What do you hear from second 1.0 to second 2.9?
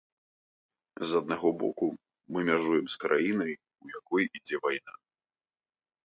З аднаго боку, мы мяжуем